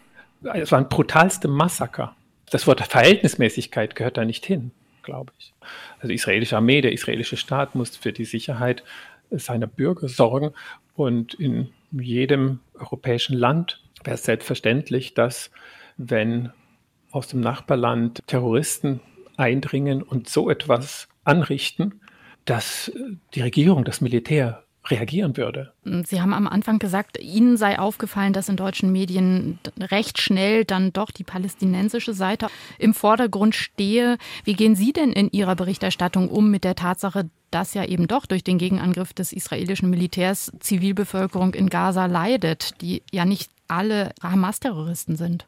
Es 0.55 0.73
waren 0.73 0.89
brutalste 0.89 1.47
Massaker. 1.47 2.17
Das 2.51 2.67
Wort 2.67 2.81
Verhältnismäßigkeit 2.81 3.95
gehört 3.95 4.17
da 4.17 4.25
nicht 4.25 4.47
hin 4.47 4.73
glaube 5.11 5.33
ich. 5.39 5.53
Also 5.97 6.09
die 6.09 6.15
israelische 6.15 6.57
Armee, 6.57 6.81
der 6.81 6.93
israelische 6.93 7.37
Staat 7.37 7.75
muss 7.75 7.97
für 7.97 8.13
die 8.13 8.25
Sicherheit 8.25 8.85
seiner 9.31 9.67
Bürger 9.67 10.09
sorgen. 10.09 10.53
Und 10.95 11.35
in 11.35 11.71
jedem 11.91 12.61
europäischen 12.75 13.37
Land 13.37 13.83
wäre 14.05 14.15
es 14.15 14.23
selbstverständlich, 14.25 15.15
dass 15.15 15.51
wenn 15.97 16.53
aus 17.11 17.27
dem 17.27 17.41
Nachbarland 17.41 18.23
Terroristen 18.29 19.01
eindringen 19.37 20.03
und 20.03 20.29
so 20.29 20.49
etwas 20.49 21.09
anrichten, 21.25 22.01
dass 22.45 22.93
die 23.35 23.41
Regierung, 23.41 23.85
das 23.85 24.01
Militär 24.01 24.65
reagieren 24.91 25.37
würde. 25.37 25.73
Sie 26.05 26.21
haben 26.21 26.35
am 26.35 26.47
Anfang 26.47 26.79
gesagt, 26.79 27.19
Ihnen 27.19 27.57
sei 27.57 27.79
aufgefallen, 27.79 28.33
dass 28.33 28.49
in 28.49 28.57
deutschen 28.57 28.93
Medien 28.93 29.59
recht 29.79 30.21
schnell 30.21 30.65
dann 30.65 30.93
doch 30.93 31.11
die 31.11 31.25
palästinensische 31.25 32.15
Seite 32.15 32.49
im 32.79 32.95
Vordergrund 32.95 33.55
stehe. 33.55 34.19
Wie 34.45 34.55
gehen 34.55 34.75
Sie 34.75 34.93
denn 34.93 35.13
in 35.13 35.31
Ihrer 35.31 35.57
Berichterstattung 35.57 36.29
um 36.29 36.51
mit 36.51 36.65
der 36.65 36.75
Tatsache, 36.75 37.29
dass 37.51 37.75
ja 37.75 37.85
eben 37.85 38.07
doch 38.07 38.27
durch 38.27 38.45
den 38.45 38.59
Gegenangriff 38.59 39.13
des 39.13 39.33
israelischen 39.33 39.91
Militärs 39.91 40.53
Zivilbevölkerung 40.61 41.55
in 41.55 41.69
Gaza 41.69 42.07
leidet, 42.07 42.81
die 42.81 43.03
ja 43.13 43.25
nicht 43.25 43.51
alle 43.69 44.13
Hamas-Terroristen 44.23 45.17
sind? 45.17 45.47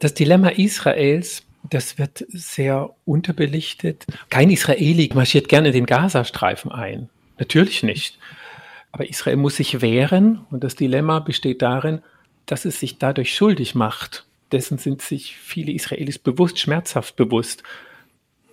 Das 0.00 0.14
Dilemma 0.14 0.48
Israels 0.50 1.44
das 1.70 1.98
wird 1.98 2.24
sehr 2.28 2.90
unterbelichtet. 3.04 4.06
Kein 4.30 4.50
Israeli 4.50 5.10
marschiert 5.14 5.48
gerne 5.48 5.68
in 5.68 5.74
den 5.74 5.86
Gazastreifen 5.86 6.70
ein. 6.70 7.08
Natürlich 7.38 7.82
nicht. 7.82 8.18
Aber 8.92 9.08
Israel 9.08 9.36
muss 9.36 9.56
sich 9.56 9.80
wehren 9.80 10.46
und 10.50 10.64
das 10.64 10.74
Dilemma 10.74 11.18
besteht 11.20 11.62
darin, 11.62 12.00
dass 12.46 12.64
es 12.64 12.80
sich 12.80 12.98
dadurch 12.98 13.34
schuldig 13.34 13.74
macht. 13.74 14.26
Dessen 14.52 14.78
sind 14.78 15.02
sich 15.02 15.36
viele 15.36 15.72
Israelis 15.72 16.18
bewusst, 16.18 16.58
schmerzhaft 16.58 17.16
bewusst. 17.16 17.62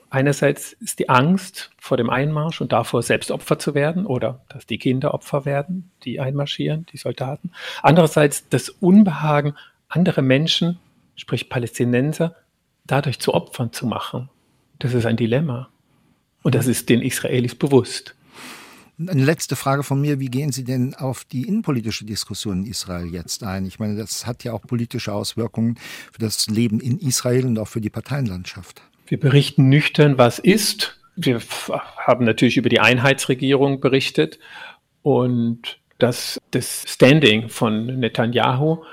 Einerseits 0.09 0.73
ist 0.73 0.99
die 0.99 1.09
Angst 1.09 1.71
vor 1.77 1.97
dem 1.97 2.09
Einmarsch 2.09 2.61
und 2.61 2.71
davor, 2.71 3.01
selbst 3.01 3.31
Opfer 3.31 3.59
zu 3.59 3.73
werden 3.73 4.05
oder 4.05 4.41
dass 4.49 4.65
die 4.65 4.77
Kinder 4.77 5.13
Opfer 5.13 5.45
werden, 5.45 5.91
die 6.03 6.19
einmarschieren, 6.19 6.85
die 6.91 6.97
Soldaten. 6.97 7.51
Andererseits 7.81 8.47
das 8.49 8.69
Unbehagen, 8.69 9.55
andere 9.87 10.21
Menschen, 10.21 10.79
sprich 11.15 11.49
Palästinenser, 11.49 12.35
dadurch 12.85 13.19
zu 13.19 13.33
Opfern 13.33 13.71
zu 13.71 13.87
machen. 13.87 14.29
Das 14.79 14.93
ist 14.93 15.05
ein 15.05 15.17
Dilemma. 15.17 15.69
Und 16.43 16.55
das 16.55 16.67
ist 16.67 16.89
den 16.89 17.01
Israelis 17.01 17.55
bewusst. 17.55 18.15
Eine 18.97 19.25
letzte 19.25 19.57
Frage 19.57 19.83
von 19.83 19.99
mir. 19.99 20.19
Wie 20.19 20.29
gehen 20.29 20.51
Sie 20.51 20.63
denn 20.63 20.95
auf 20.95 21.25
die 21.25 21.47
innenpolitische 21.47 22.05
Diskussion 22.05 22.63
in 22.63 22.71
Israel 22.71 23.07
jetzt 23.07 23.43
ein? 23.43 23.65
Ich 23.65 23.77
meine, 23.77 23.95
das 23.97 24.25
hat 24.25 24.43
ja 24.45 24.53
auch 24.53 24.61
politische 24.61 25.11
Auswirkungen 25.11 25.75
für 26.13 26.19
das 26.19 26.47
Leben 26.47 26.79
in 26.79 26.99
Israel 26.99 27.45
und 27.45 27.59
auch 27.59 27.67
für 27.67 27.81
die 27.81 27.89
Parteienlandschaft. 27.89 28.81
Wir 29.07 29.19
berichten 29.19 29.67
nüchtern, 29.67 30.17
was 30.17 30.39
ist. 30.39 30.97
Wir 31.17 31.41
haben 31.97 32.25
natürlich 32.25 32.57
über 32.57 32.69
die 32.69 32.79
Einheitsregierung 32.79 33.81
berichtet 33.81 34.39
und 35.01 35.79
dass 35.97 36.39
das 36.51 36.83
Standing 36.87 37.49
von 37.49 37.85
Netanyahu 37.99 38.83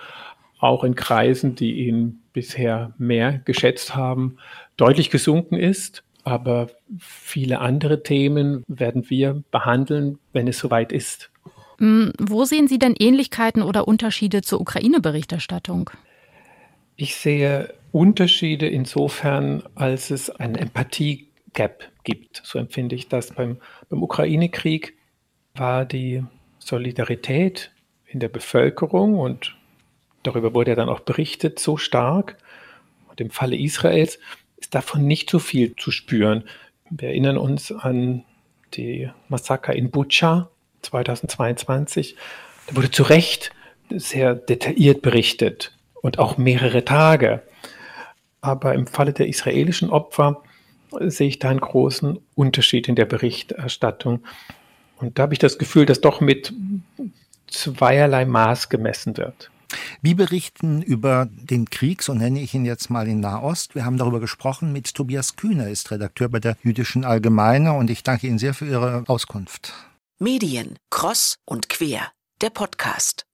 auch 0.58 0.84
in 0.84 0.94
Kreisen, 0.94 1.54
die 1.54 1.86
ihn 1.86 2.22
bisher 2.32 2.92
mehr 2.98 3.38
geschätzt 3.44 3.94
haben, 3.94 4.36
deutlich 4.76 5.10
gesunken 5.10 5.56
ist. 5.56 6.04
Aber 6.24 6.68
viele 6.98 7.60
andere 7.60 8.02
Themen 8.02 8.64
werden 8.68 9.10
wir 9.10 9.42
behandeln, 9.50 10.18
wenn 10.32 10.46
es 10.46 10.58
soweit 10.58 10.92
ist. 10.92 11.30
Mm, 11.78 12.10
wo 12.18 12.44
sehen 12.44 12.68
Sie 12.68 12.78
denn 12.78 12.94
Ähnlichkeiten 12.98 13.62
oder 13.62 13.88
Unterschiede 13.88 14.42
zur 14.42 14.60
Ukraine-Berichterstattung? 14.60 15.90
Ich 16.96 17.16
sehe 17.16 17.74
Unterschiede 17.90 18.68
insofern, 18.68 19.64
als 19.74 20.10
es 20.10 20.30
ein 20.30 20.54
Empathie-Gap 20.54 21.90
gibt. 22.04 22.40
So 22.44 22.58
empfinde 22.58 22.94
ich 22.94 23.08
das. 23.08 23.32
Beim, 23.32 23.58
beim 23.88 24.02
Ukraine-Krieg 24.02 24.94
war 25.54 25.84
die 25.84 26.22
Solidarität 26.58 27.72
in 28.06 28.20
der 28.20 28.28
Bevölkerung 28.28 29.18
und 29.18 29.56
darüber 30.22 30.54
wurde 30.54 30.70
ja 30.70 30.74
dann 30.76 30.88
auch 30.88 31.00
berichtet, 31.00 31.58
so 31.58 31.76
stark. 31.76 32.38
Und 33.08 33.20
im 33.20 33.30
Falle 33.30 33.56
Israels 33.56 34.18
davon 34.72 35.06
nicht 35.06 35.30
so 35.30 35.38
viel 35.38 35.76
zu 35.76 35.90
spüren. 35.90 36.44
Wir 36.90 37.10
erinnern 37.10 37.38
uns 37.38 37.70
an 37.70 38.24
die 38.74 39.08
Massaker 39.28 39.74
in 39.74 39.90
Bucha 39.90 40.50
2022. 40.82 42.16
Da 42.66 42.76
wurde 42.76 42.90
zu 42.90 43.04
Recht 43.04 43.52
sehr 43.90 44.34
detailliert 44.34 45.02
berichtet 45.02 45.76
und 46.00 46.18
auch 46.18 46.38
mehrere 46.38 46.84
Tage. 46.84 47.42
Aber 48.40 48.74
im 48.74 48.86
Falle 48.86 49.12
der 49.12 49.28
israelischen 49.28 49.90
Opfer 49.90 50.42
sehe 51.00 51.28
ich 51.28 51.38
da 51.38 51.50
einen 51.50 51.60
großen 51.60 52.18
Unterschied 52.34 52.88
in 52.88 52.96
der 52.96 53.06
Berichterstattung. 53.06 54.24
Und 54.96 55.18
da 55.18 55.24
habe 55.24 55.34
ich 55.34 55.38
das 55.38 55.58
Gefühl, 55.58 55.86
dass 55.86 56.00
doch 56.00 56.20
mit 56.20 56.52
zweierlei 57.46 58.24
Maß 58.24 58.68
gemessen 58.68 59.16
wird. 59.16 59.50
Wir 60.00 60.16
berichten 60.16 60.82
über 60.82 61.28
den 61.30 61.70
Krieg, 61.70 62.02
so 62.02 62.14
nenne 62.14 62.40
ich 62.40 62.54
ihn 62.54 62.64
jetzt 62.64 62.90
mal 62.90 63.08
in 63.08 63.20
Nahost. 63.20 63.74
Wir 63.74 63.84
haben 63.84 63.98
darüber 63.98 64.20
gesprochen 64.20 64.72
mit 64.72 64.94
Tobias 64.94 65.36
Kühner, 65.36 65.68
ist 65.68 65.90
Redakteur 65.90 66.28
bei 66.28 66.40
der 66.40 66.56
Jüdischen 66.62 67.04
Allgemeine 67.04 67.72
und 67.72 67.90
ich 67.90 68.02
danke 68.02 68.26
Ihnen 68.26 68.38
sehr 68.38 68.54
für 68.54 68.66
Ihre 68.66 69.04
Auskunft. 69.06 69.72
Medien, 70.18 70.78
Cross 70.90 71.38
und 71.44 71.68
Quer, 71.68 72.12
der 72.40 72.50
Podcast. 72.50 73.24